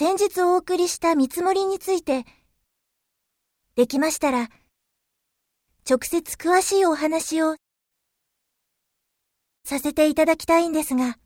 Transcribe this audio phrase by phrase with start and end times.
[0.00, 2.24] 先日お送りした見積もりについて、
[3.76, 4.48] できましたら、
[5.86, 7.56] 直接詳しいお話を
[9.62, 11.18] させていただきたいんですが。